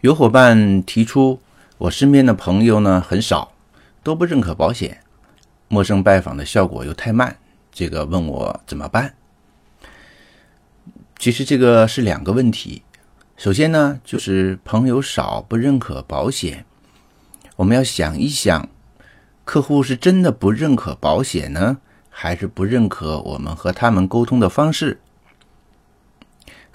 [0.00, 1.40] 有伙伴提出，
[1.76, 3.50] 我身边的朋友呢很少，
[4.04, 5.00] 都不认可保险，
[5.66, 7.36] 陌生拜访的效果又太慢，
[7.72, 9.14] 这个问我怎么办？
[11.18, 12.82] 其实这个是两个问题。
[13.36, 16.64] 首先呢，就是朋友少不认可保险，
[17.56, 18.68] 我们要想一想，
[19.44, 21.78] 客户是真的不认可保险呢，
[22.08, 25.00] 还是不认可我们和他们沟通的方式？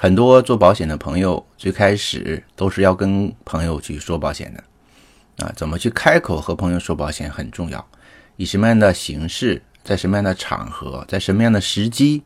[0.04, 7.88] 很多做保险的朋友最开始都是要跟朋友去说保险的，啊，怎么去开口和朋友说保险很重要，
[8.36, 12.22] 以什么样的形式，在什么样的场合，在什么样的时机。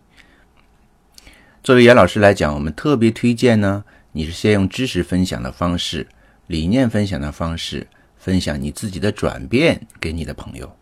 [1.62, 6.08] 作为严老师来讲，我们特别推荐呢，你是先用知识分享的方式、
[6.48, 7.86] 理念分享的方式，
[8.18, 10.76] 分享你自己的转变给你的朋友，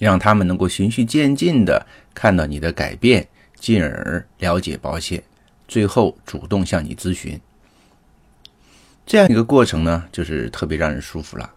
[0.00, 5.22] 让他们能够循序渐进的看到你的改变，进而了解保险。
[5.68, 7.40] 最后主动向你咨询，
[9.04, 11.52] 这样一个过程呢，就是特别让人舒服了。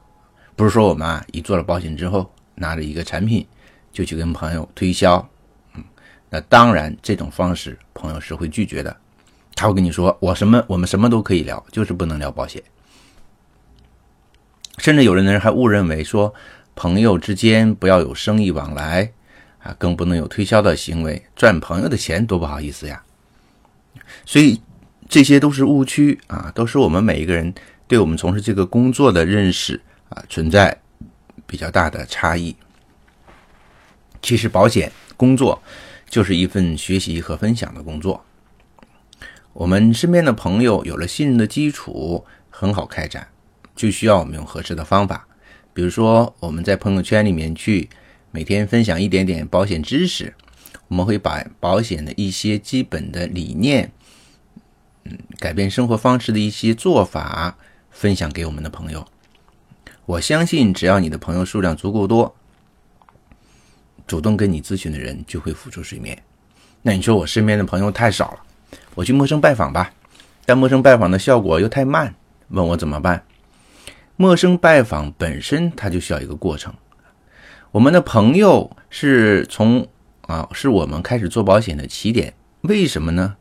[0.55, 3.45] 不是说我们啊，一做了保险之后，拿着一个产品
[3.93, 5.29] 就去跟朋友推销，
[5.75, 5.83] 嗯，
[6.29, 8.95] 那当然这种方式朋友是会拒绝的。
[9.55, 12.63] 他会跟你说，我什么我们什么都可以聊，就是不能聊保险。
[14.77, 16.33] 甚至有的人还误认为说，
[16.75, 19.11] 朋友之间不要有生意往来
[19.59, 23.03] 啊，更不能有推销的行为，赚朋友的钱多不好意思呀。
[24.25, 24.61] 所以
[25.07, 27.53] 这些都是误区啊，都是我们每一个人
[27.87, 30.79] 对我们从事这个工作的认识啊存在
[31.45, 32.55] 比较大的差异。
[34.21, 35.61] 其实保险工作
[36.09, 38.23] 就是一份学习和分享的工作。
[39.53, 43.27] 我们身边的朋友有了信任的基础，很好开展，
[43.75, 45.27] 就需要我们用合适的方法。
[45.73, 47.89] 比如说，我们在朋友圈里面去
[48.31, 50.33] 每天分享一点点保险知识。
[50.87, 53.91] 我们会把保险的一些基本的理念，
[55.05, 57.57] 嗯，改变生活方式的一些做法
[57.89, 59.05] 分享给我们的朋友。
[60.05, 62.35] 我相信，只要你的朋友数量足够多，
[64.07, 66.21] 主动跟你咨询的人就会浮出水面。
[66.81, 68.39] 那你说我身边的朋友太少了，
[68.95, 69.91] 我去陌生拜访吧，
[70.45, 72.15] 但陌生拜访的效果又太慢，
[72.47, 73.23] 问我怎么办？
[74.15, 76.73] 陌生拜访本身它就需要一个过程。
[77.71, 79.87] 我们的朋友是从
[80.21, 82.33] 啊，是我们开始做保险的起点。
[82.61, 83.35] 为什么呢？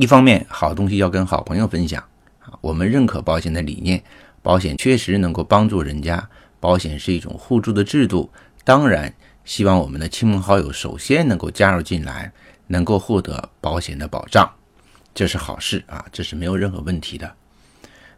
[0.00, 2.02] 一方面，好东西要跟好朋友分享
[2.38, 2.56] 啊。
[2.62, 4.02] 我们认可保险的理念，
[4.40, 6.26] 保险确实能够帮助人家，
[6.58, 8.30] 保险是一种互助的制度。
[8.64, 9.12] 当然，
[9.44, 12.32] 希望我们的亲朋好友首先能够加入进来，
[12.68, 14.50] 能够获得保险的保障，
[15.14, 17.30] 这是好事啊，这是没有任何问题的。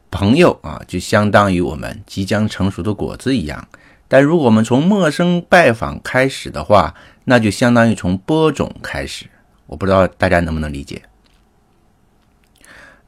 [0.08, 3.66] 朋友啊，就相当于我们即将成熟的果子一样。
[4.06, 6.94] 但如果我们从陌生拜访开始的话，
[7.24, 9.26] 那就相当于从播种开始。
[9.66, 11.02] 我不知道大家能不能理解。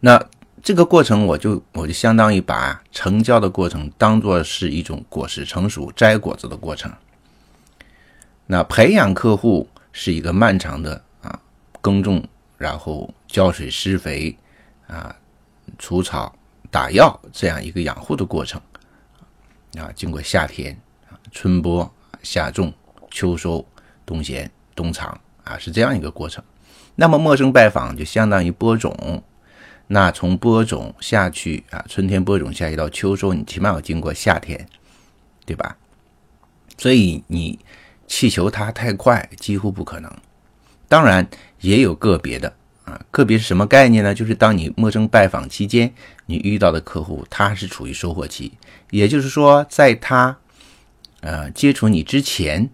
[0.04, 0.22] 那
[0.62, 6.92] 这个过程，我就我就相当于把成交的过程当做是一种果实成熟、摘果子的过程。
[8.46, 11.40] 那培养客户是一个漫长的啊，
[11.80, 12.22] 耕种，
[12.58, 14.36] 然后浇水、施肥
[14.86, 15.16] 啊、
[15.78, 16.36] 除草、
[16.70, 18.60] 打药这样一个养护的过程
[19.78, 20.78] 啊，经过夏天。
[21.32, 21.90] 春播、
[22.22, 22.70] 夏种、
[23.10, 23.66] 秋收、
[24.04, 26.44] 冬闲、冬藏啊，是这样一个过程。
[26.94, 29.24] 那么陌生拜访就相当于播种，
[29.86, 34.66] 那从播种下去啊，春天播种下去到秋收，你起码要经过夏天，
[35.44, 35.76] 对吧？
[36.78, 37.58] 所以你
[38.06, 40.12] 气求它太快，几乎不可能。
[40.88, 41.28] 当然
[41.60, 44.14] 也有个别的啊，个别是什么概念呢？
[44.14, 45.92] 就是当你陌生拜访期间，
[46.26, 48.52] 你遇到的客户他是处于收获期，
[48.90, 50.38] 也就是说，在他。
[51.20, 52.68] 呃，接触你之前，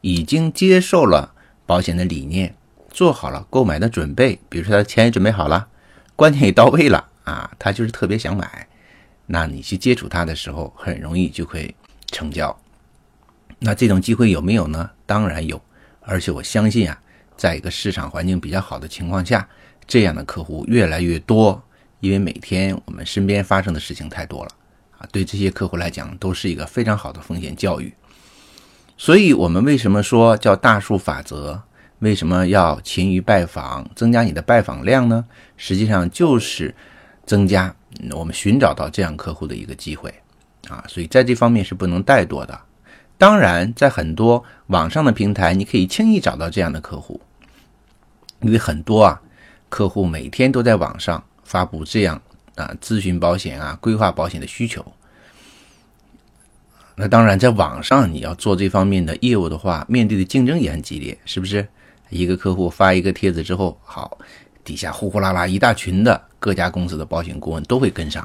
[0.00, 1.32] 已经接受了
[1.64, 2.56] 保险的理念，
[2.90, 5.68] 做好了购买的准备，比如说他钱也准备好了，
[6.16, 8.68] 关键也到位了啊，他就是特别想买，
[9.26, 11.74] 那你去接触他的时候，很容易就会
[12.12, 12.56] 成交。
[13.58, 14.90] 那这种机会有没有呢？
[15.06, 15.60] 当然有，
[16.00, 17.00] 而且我相信啊，
[17.36, 19.48] 在一个市场环境比较好的情况下，
[19.86, 21.62] 这样的客户越来越多，
[22.00, 24.50] 因为每天我们身边发生的事情太多了
[24.98, 25.08] 啊。
[25.10, 27.92] 对这些客户来讲，都是一个非常好的风险教育。
[28.96, 31.60] 所以，我们为什么说叫大数法则？
[32.00, 35.24] 为什么要勤于拜访，增加你的拜访量呢？
[35.56, 36.74] 实际上就是
[37.24, 37.74] 增加
[38.10, 40.12] 我们寻找到这样客户的一个机会
[40.68, 42.60] 啊，所以在这方面是不能怠惰的。
[43.16, 47.20] 当然，在很多网上的平台，你可以轻易找到这样的客户，
[48.40, 49.22] 因为很多啊
[49.68, 52.20] 客户每天都在网上发布这样
[52.56, 54.84] 啊咨询保险啊、规划保险的需求。
[56.96, 61.66] 那当然，在网上你要做这方面的业务的话，面对的竞争也很激烈，是不是？
[62.18, 64.18] 一个客户发一个帖子之后，好，
[64.62, 68.22] 底下呼呼啦啦一大群的各家公司的保险顾问都会跟上，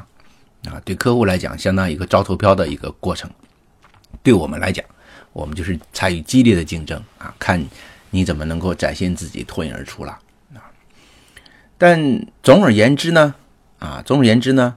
[0.65, 3.30] 啊，对客户来讲，相当于一个招投标的一个过程。
[4.21, 4.86] 对我们来讲，
[5.33, 7.63] 我们就是参与激烈的竞争啊，看
[8.12, 10.12] 你怎么能够展现自己脱颖而出了
[10.53, 10.69] 啊。
[11.77, 13.33] 但总而言之呢，
[13.80, 14.75] 啊，总而言之呢，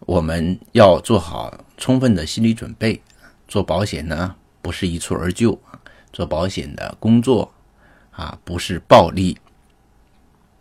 [0.00, 3.00] 我们要做好充分的心理准备。
[3.48, 5.56] 做保险呢，不是一蹴而就，
[6.12, 7.52] 做保险的工作
[8.16, 9.38] 啊，不是暴利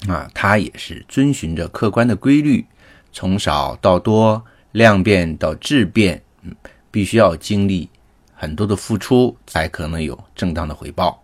[0.08, 2.66] 啊，它也是遵循着客观的规律，
[3.12, 4.44] 从少到多，
[4.74, 6.54] 量变到质变，嗯，
[6.92, 7.90] 必须要经历。
[8.38, 11.24] 很多的付出才可能有正当的回报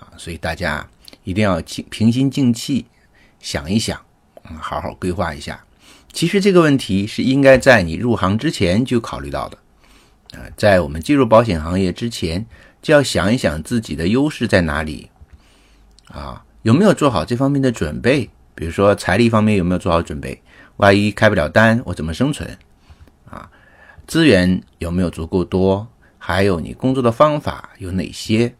[0.00, 0.86] 啊，所以大家
[1.22, 2.84] 一定要静平心静气
[3.38, 4.04] 想一想，
[4.50, 5.64] 嗯，好好规划一下。
[6.12, 9.58] 其实这个问题是应该在你入行之前就考虑到的
[10.32, 12.44] 啊，在我们进入保险行业之前，
[12.82, 15.08] 就要想一想自己的优势在哪里
[16.08, 18.28] 啊，有没有做好这方面的准备？
[18.54, 20.42] 比如说财力方面有没有做好准备？
[20.78, 22.58] 万一开不了单，我怎么生存？
[23.30, 23.50] 啊，
[24.06, 25.86] 资源有没有足够多？
[26.18, 28.52] 还有你工作的方法有哪些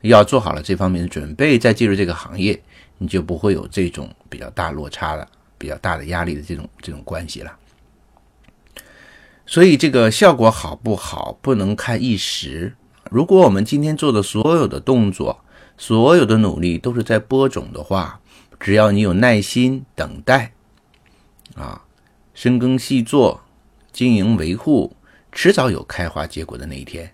[0.00, 2.60] 要做好了这方面的准备，再进入这个行业，
[2.98, 5.26] 你就不会有这种比较大落差的、
[5.56, 7.52] 比较大的压力的这种这种关系了。
[9.46, 12.74] 所以这个效果好不好，不能看一时。
[13.10, 15.44] 如果我们今天做的所有的动作、
[15.76, 18.20] 所有的努力都是在播种的话，
[18.60, 20.52] 只要你有耐心等待，
[21.54, 21.82] 啊，
[22.34, 23.42] 深耕细作，
[23.92, 24.94] 经营维护。
[25.32, 27.10] 迟早有开花结果的那一天，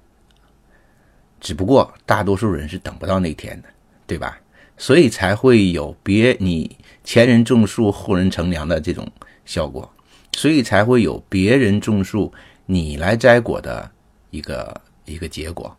[1.40, 3.68] 只不过大多数人是等不到那天的，
[4.08, 4.40] 对吧？
[4.76, 9.06] 所以才会有别你前人种树，后人乘凉的这种
[9.44, 9.88] 效果，
[10.32, 12.32] 所以才会有别人种树，
[12.66, 13.88] 你来摘果的
[14.30, 15.76] 一个一个结果。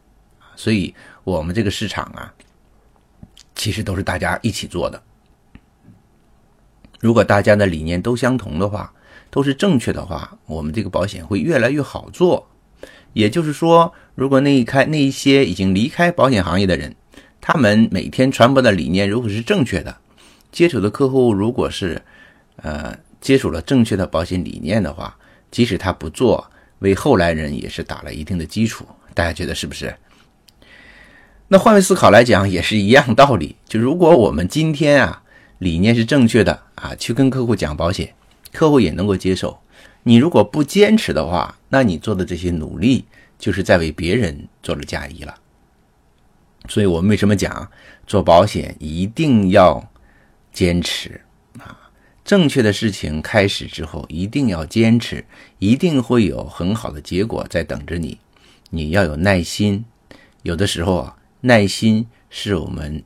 [0.56, 0.96] 所以，
[1.26, 2.34] 我们这个市场啊，
[3.60, 5.00] 其实都是大家一起做的。
[7.00, 8.92] 如果大家的理念都相同的话。
[9.32, 12.50] 都是正确的话，我们这个保险会越来越好做。
[13.14, 16.96] 也就是说，如果那一开那一些已经离开保险行业的人，
[17.40, 19.96] 他们每天传播的理念如果是正确的，
[20.52, 22.02] 接触的客户如果是
[22.56, 25.16] 呃接触了正确的保险理念的话，
[25.52, 28.84] 即使他不做，为后来人也是打了一定的基础。
[29.14, 29.96] 大家觉得是不是？
[31.52, 33.56] 那换位思考来讲也是一样道理。
[33.68, 35.24] 就如果我们今天啊
[35.58, 38.14] 理念是正确的啊，去跟客户讲保险。
[38.52, 39.60] 客户也能够接受，
[40.04, 43.06] 你如果不坚持的话，那你做的这些努力
[43.38, 45.36] 就是在为别人做了嫁衣了。
[46.68, 47.70] 所以我们为什么讲
[48.08, 49.84] 做保险一定要
[50.52, 51.22] 坚持
[51.58, 51.78] 啊？
[52.24, 55.26] 正确的事情开始之后一定要坚持，
[55.58, 58.20] 一定会有很好的结果在等着你。
[58.70, 59.86] 你要有耐心，
[60.42, 63.04] 有的时候啊，耐心是我们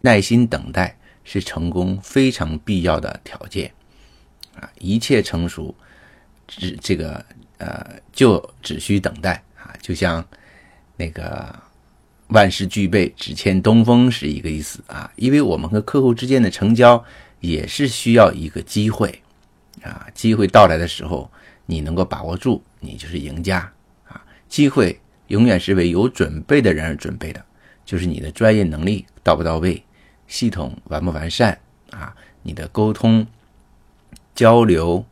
[0.00, 3.72] 耐心等待是成功非常必要的条件。
[4.54, 5.74] 啊，一切成熟，
[6.48, 7.24] 只这个
[7.58, 10.24] 呃，就只需等待啊，就像
[10.96, 11.54] 那个
[12.28, 15.12] 万事俱备，只欠东风是一个意思啊。
[15.16, 17.04] 因为我们和客户之间的成交
[17.40, 19.22] 也是需要一个机会
[19.82, 21.30] 啊，机会到来的时候，
[21.66, 23.70] 你能够把握住，你就是赢家
[24.08, 24.24] 啊。
[24.48, 27.44] 机会永远是为有准备的人而准备的，
[27.86, 29.82] 就是你的专业能力到不到位，
[30.28, 31.58] 系统完不完善
[31.90, 33.26] 啊，你的沟通。
[34.34, 35.02] 交流，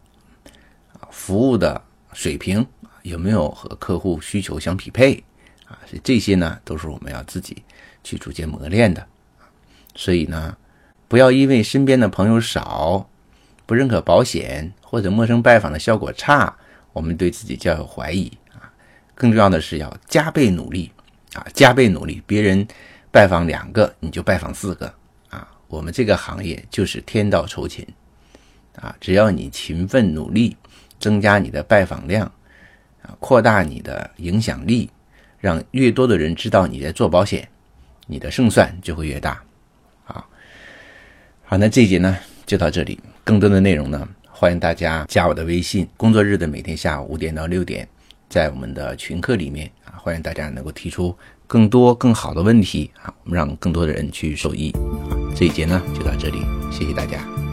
[1.11, 2.66] 服务的水平
[3.04, 5.25] 有没有和客户需求相匹配
[5.64, 5.81] 啊？
[5.87, 7.62] 所以这些呢，都是我们要自己
[8.02, 9.07] 去逐渐磨练的。
[9.95, 10.54] 所以呢，
[11.09, 13.09] 不要因为身边的朋友少，
[13.64, 16.54] 不认可保险，或者陌生拜访的效果差，
[16.93, 18.69] 我们对自己就要有怀疑啊。
[19.14, 20.93] 更重要的是要加倍努力
[21.35, 22.23] 啊，加倍努力。
[22.26, 22.67] 别人
[23.11, 24.93] 拜访两个，你就拜访四个
[25.29, 25.47] 啊。
[25.69, 27.87] 我们这个行业就是天道酬勤。
[28.76, 30.57] 啊，只要你勤奋努力，
[30.99, 32.26] 增加你的拜访量，
[33.03, 34.91] 啊，扩大你的影响力，
[35.38, 37.49] 让越多的人知道你在做保险，
[38.09, 39.41] 你的胜算就会越大。
[40.03, 40.29] 好，
[41.45, 42.99] 好，那这一节呢就到这里。
[43.23, 45.88] 更多的内容呢，欢迎大家加我的微信。
[45.97, 47.88] 工作日的每天下午五点到六点，
[48.35, 54.73] 在我们的群课里面啊，欢迎大家能够提出更多更好的问题啊，我们让更多的人去受益。
[55.37, 56.38] 这一节呢就到这里，
[56.69, 57.44] 谢谢大家。